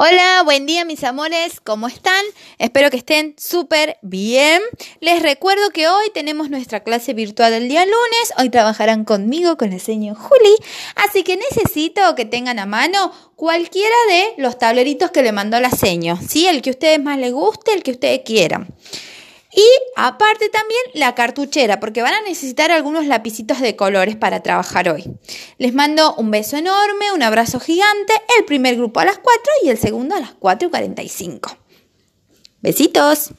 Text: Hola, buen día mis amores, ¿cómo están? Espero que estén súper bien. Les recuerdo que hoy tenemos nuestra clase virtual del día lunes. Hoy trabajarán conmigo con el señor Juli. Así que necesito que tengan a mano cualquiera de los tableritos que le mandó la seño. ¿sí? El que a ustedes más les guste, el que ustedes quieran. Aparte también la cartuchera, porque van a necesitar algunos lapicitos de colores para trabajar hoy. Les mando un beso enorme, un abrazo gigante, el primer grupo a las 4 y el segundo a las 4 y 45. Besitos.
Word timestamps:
Hola, 0.00 0.42
buen 0.44 0.64
día 0.64 0.84
mis 0.84 1.02
amores, 1.02 1.58
¿cómo 1.58 1.88
están? 1.88 2.24
Espero 2.58 2.88
que 2.88 2.98
estén 2.98 3.34
súper 3.36 3.98
bien. 4.00 4.62
Les 5.00 5.20
recuerdo 5.20 5.70
que 5.70 5.88
hoy 5.88 6.06
tenemos 6.14 6.50
nuestra 6.50 6.84
clase 6.84 7.14
virtual 7.14 7.50
del 7.50 7.68
día 7.68 7.84
lunes. 7.84 8.32
Hoy 8.38 8.48
trabajarán 8.48 9.04
conmigo 9.04 9.56
con 9.56 9.72
el 9.72 9.80
señor 9.80 10.16
Juli. 10.16 10.54
Así 10.94 11.24
que 11.24 11.36
necesito 11.36 12.14
que 12.14 12.24
tengan 12.24 12.60
a 12.60 12.66
mano 12.66 13.12
cualquiera 13.34 13.96
de 14.08 14.34
los 14.40 14.56
tableritos 14.56 15.10
que 15.10 15.24
le 15.24 15.32
mandó 15.32 15.58
la 15.58 15.70
seño. 15.72 16.16
¿sí? 16.24 16.46
El 16.46 16.62
que 16.62 16.70
a 16.70 16.74
ustedes 16.74 17.02
más 17.02 17.18
les 17.18 17.32
guste, 17.32 17.72
el 17.72 17.82
que 17.82 17.90
ustedes 17.90 18.20
quieran. 18.24 18.68
Aparte 20.00 20.48
también 20.48 20.80
la 20.94 21.16
cartuchera, 21.16 21.80
porque 21.80 22.02
van 22.02 22.14
a 22.14 22.20
necesitar 22.20 22.70
algunos 22.70 23.06
lapicitos 23.06 23.60
de 23.60 23.74
colores 23.74 24.14
para 24.14 24.44
trabajar 24.44 24.88
hoy. 24.88 25.02
Les 25.58 25.74
mando 25.74 26.14
un 26.14 26.30
beso 26.30 26.56
enorme, 26.56 27.10
un 27.12 27.24
abrazo 27.24 27.58
gigante, 27.58 28.12
el 28.38 28.44
primer 28.44 28.76
grupo 28.76 29.00
a 29.00 29.04
las 29.04 29.18
4 29.18 29.52
y 29.64 29.70
el 29.70 29.76
segundo 29.76 30.14
a 30.14 30.20
las 30.20 30.34
4 30.38 30.68
y 30.68 30.70
45. 30.70 31.58
Besitos. 32.60 33.32